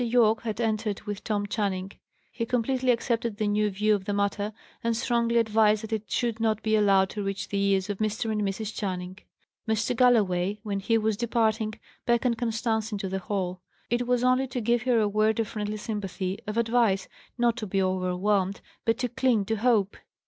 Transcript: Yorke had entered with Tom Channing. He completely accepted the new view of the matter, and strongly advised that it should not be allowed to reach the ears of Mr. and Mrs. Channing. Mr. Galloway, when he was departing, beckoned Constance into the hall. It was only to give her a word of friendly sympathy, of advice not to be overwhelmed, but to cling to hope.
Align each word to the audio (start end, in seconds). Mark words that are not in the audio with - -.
Yorke 0.03 0.41
had 0.41 0.59
entered 0.59 1.03
with 1.03 1.23
Tom 1.23 1.45
Channing. 1.45 1.91
He 2.31 2.43
completely 2.43 2.89
accepted 2.89 3.37
the 3.37 3.45
new 3.45 3.69
view 3.69 3.93
of 3.93 4.05
the 4.05 4.13
matter, 4.15 4.51
and 4.83 4.97
strongly 4.97 5.37
advised 5.37 5.83
that 5.83 5.93
it 5.93 6.09
should 6.09 6.39
not 6.39 6.63
be 6.63 6.75
allowed 6.75 7.11
to 7.11 7.21
reach 7.23 7.49
the 7.49 7.61
ears 7.61 7.87
of 7.87 7.99
Mr. 7.99 8.31
and 8.31 8.41
Mrs. 8.41 8.73
Channing. 8.75 9.19
Mr. 9.69 9.95
Galloway, 9.95 10.57
when 10.63 10.79
he 10.79 10.97
was 10.97 11.17
departing, 11.17 11.75
beckoned 12.07 12.39
Constance 12.39 12.91
into 12.91 13.09
the 13.09 13.19
hall. 13.19 13.61
It 13.91 14.07
was 14.07 14.23
only 14.23 14.47
to 14.47 14.59
give 14.59 14.81
her 14.89 14.99
a 14.99 15.07
word 15.07 15.39
of 15.39 15.47
friendly 15.49 15.77
sympathy, 15.77 16.39
of 16.47 16.57
advice 16.57 17.07
not 17.37 17.55
to 17.57 17.67
be 17.67 17.79
overwhelmed, 17.79 18.61
but 18.85 18.97
to 18.97 19.07
cling 19.07 19.45
to 19.45 19.57
hope. 19.57 19.95